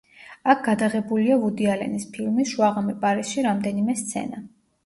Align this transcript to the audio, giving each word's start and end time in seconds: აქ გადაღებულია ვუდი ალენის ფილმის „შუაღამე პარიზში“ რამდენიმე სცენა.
აქ 0.53 0.63
გადაღებულია 0.67 1.37
ვუდი 1.43 1.69
ალენის 1.73 2.07
ფილმის 2.15 2.55
„შუაღამე 2.55 2.97
პარიზში“ 3.05 3.47
რამდენიმე 3.49 4.01
სცენა. 4.05 4.45